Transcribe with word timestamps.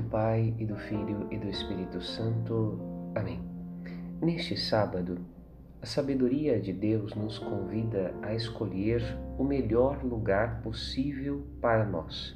do 0.00 0.08
Pai 0.08 0.54
e 0.58 0.64
do 0.64 0.76
Filho 0.76 1.26
e 1.30 1.36
do 1.36 1.46
Espírito 1.48 2.00
Santo. 2.00 2.78
Amém. 3.14 3.38
Neste 4.22 4.56
sábado, 4.56 5.18
a 5.82 5.84
sabedoria 5.84 6.58
de 6.58 6.72
Deus 6.72 7.14
nos 7.14 7.38
convida 7.38 8.14
a 8.22 8.34
escolher 8.34 9.02
o 9.38 9.44
melhor 9.44 10.02
lugar 10.02 10.62
possível 10.62 11.42
para 11.60 11.84
nós. 11.84 12.34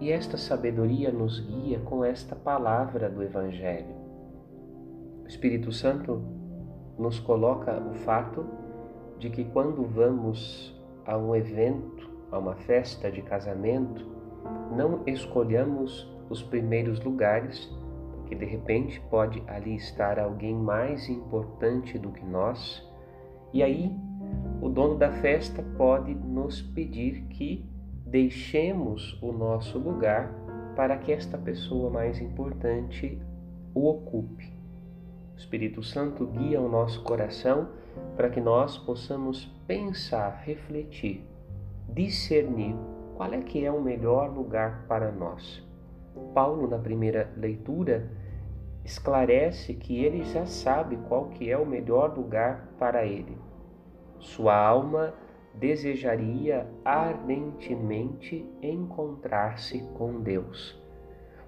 E 0.00 0.10
esta 0.10 0.38
sabedoria 0.38 1.12
nos 1.12 1.38
guia 1.38 1.80
com 1.80 2.02
esta 2.02 2.34
palavra 2.34 3.10
do 3.10 3.22
Evangelho. 3.22 3.94
O 5.24 5.26
Espírito 5.26 5.70
Santo 5.70 6.22
nos 6.98 7.20
coloca 7.20 7.78
o 7.78 7.94
fato 7.94 8.46
de 9.18 9.28
que 9.28 9.44
quando 9.44 9.82
vamos 9.84 10.74
a 11.04 11.14
um 11.18 11.36
evento, 11.36 12.08
a 12.32 12.38
uma 12.38 12.54
festa 12.54 13.10
de 13.10 13.20
casamento, 13.20 14.06
não 14.74 15.02
escolhamos 15.06 16.17
os 16.28 16.42
primeiros 16.42 17.00
lugares, 17.00 17.70
porque 18.12 18.34
de 18.34 18.44
repente 18.44 19.00
pode 19.10 19.42
ali 19.46 19.76
estar 19.76 20.18
alguém 20.18 20.54
mais 20.54 21.08
importante 21.08 21.98
do 21.98 22.10
que 22.10 22.24
nós, 22.24 22.86
e 23.52 23.62
aí 23.62 23.90
o 24.60 24.68
dono 24.68 24.96
da 24.96 25.10
festa 25.10 25.62
pode 25.76 26.14
nos 26.14 26.60
pedir 26.60 27.22
que 27.30 27.64
deixemos 28.04 29.20
o 29.22 29.32
nosso 29.32 29.78
lugar 29.78 30.32
para 30.74 30.96
que 30.96 31.12
esta 31.12 31.36
pessoa 31.38 31.90
mais 31.90 32.20
importante 32.20 33.20
o 33.74 33.88
ocupe. 33.88 34.52
O 35.34 35.38
Espírito 35.38 35.82
Santo 35.82 36.26
guia 36.26 36.60
o 36.60 36.68
nosso 36.68 37.02
coração 37.02 37.68
para 38.16 38.28
que 38.28 38.40
nós 38.40 38.76
possamos 38.76 39.46
pensar, 39.66 40.42
refletir, 40.44 41.24
discernir 41.88 42.74
qual 43.16 43.32
é 43.32 43.40
que 43.40 43.64
é 43.64 43.70
o 43.70 43.80
melhor 43.80 44.32
lugar 44.32 44.84
para 44.88 45.10
nós. 45.10 45.67
Paulo, 46.34 46.68
na 46.68 46.78
primeira 46.78 47.30
leitura, 47.36 48.10
esclarece 48.84 49.74
que 49.74 50.04
ele 50.04 50.24
já 50.24 50.46
sabe 50.46 50.96
qual 51.08 51.28
que 51.28 51.50
é 51.50 51.56
o 51.56 51.66
melhor 51.66 52.16
lugar 52.16 52.68
para 52.78 53.04
ele. 53.04 53.36
Sua 54.18 54.56
alma 54.56 55.14
desejaria 55.54 56.66
ardentemente 56.84 58.48
encontrar-se 58.62 59.80
com 59.94 60.20
Deus. 60.20 60.80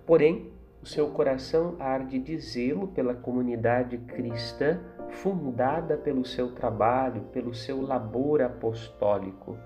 Porém, 0.06 0.52
o 0.82 0.86
seu 0.86 1.10
coração 1.10 1.76
arde 1.78 2.18
de 2.18 2.38
zelo 2.38 2.88
pela 2.88 3.14
comunidade 3.14 3.98
cristã 3.98 4.80
fundada 5.10 5.96
pelo 5.96 6.24
seu 6.24 6.52
trabalho, 6.52 7.22
pelo 7.32 7.54
seu 7.54 7.82
labor 7.82 8.40
apostólico. 8.40 9.58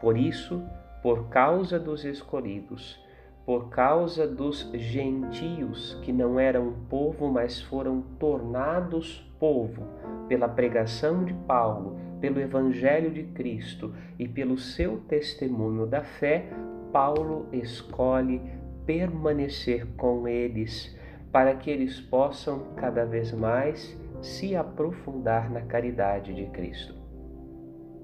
Por 0.00 0.16
isso, 0.16 0.62
por 1.02 1.28
causa 1.28 1.78
dos 1.78 2.04
escolhidos, 2.04 2.98
por 3.44 3.68
causa 3.68 4.26
dos 4.26 4.70
gentios 4.74 5.98
que 6.02 6.12
não 6.12 6.40
eram 6.40 6.72
povo, 6.88 7.30
mas 7.30 7.60
foram 7.60 8.02
tornados 8.18 9.30
povo 9.38 9.82
pela 10.28 10.48
pregação 10.48 11.24
de 11.24 11.34
Paulo, 11.46 11.98
pelo 12.20 12.40
evangelho 12.40 13.10
de 13.10 13.24
Cristo 13.24 13.94
e 14.18 14.26
pelo 14.26 14.56
seu 14.56 14.98
testemunho 15.00 15.86
da 15.86 16.02
fé, 16.02 16.48
Paulo 16.90 17.46
escolhe 17.52 18.40
permanecer 18.86 19.86
com 19.96 20.26
eles 20.26 20.96
para 21.30 21.54
que 21.54 21.68
eles 21.68 22.00
possam 22.00 22.68
cada 22.76 23.04
vez 23.04 23.32
mais 23.32 23.98
se 24.22 24.56
aprofundar 24.56 25.50
na 25.50 25.60
caridade 25.60 26.32
de 26.32 26.46
Cristo. 26.46 26.94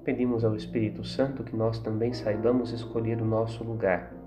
Pedimos 0.03 0.43
ao 0.43 0.55
Espírito 0.55 1.03
Santo 1.03 1.43
que 1.43 1.55
nós 1.55 1.79
também 1.79 2.13
saibamos 2.13 2.71
escolher 2.71 3.21
o 3.21 3.25
nosso 3.25 3.63
lugar. 3.63 4.20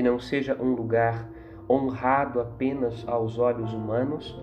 Que 0.00 0.04
não 0.04 0.18
seja 0.18 0.56
um 0.58 0.72
lugar 0.72 1.28
honrado 1.68 2.40
apenas 2.40 3.06
aos 3.06 3.38
olhos 3.38 3.74
humanos, 3.74 4.34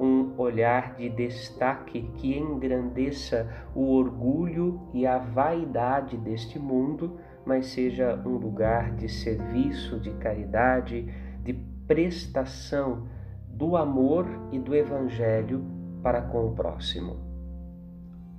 um 0.00 0.34
olhar 0.36 0.96
de 0.96 1.08
destaque 1.08 2.10
que 2.16 2.36
engrandeça 2.36 3.48
o 3.76 3.92
orgulho 3.94 4.80
e 4.92 5.06
a 5.06 5.18
vaidade 5.18 6.16
deste 6.16 6.58
mundo, 6.58 7.16
mas 7.46 7.66
seja 7.66 8.20
um 8.26 8.38
lugar 8.38 8.90
de 8.96 9.08
serviço, 9.08 10.00
de 10.00 10.10
caridade, 10.14 11.08
de 11.44 11.52
prestação 11.86 13.06
do 13.48 13.76
amor 13.76 14.26
e 14.50 14.58
do 14.58 14.74
evangelho 14.74 15.64
para 16.02 16.22
com 16.22 16.48
o 16.48 16.54
próximo. 16.56 17.18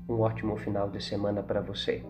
Um 0.10 0.20
ótimo 0.20 0.58
final 0.58 0.90
de 0.90 1.02
semana 1.02 1.42
para 1.42 1.62
você. 1.62 2.04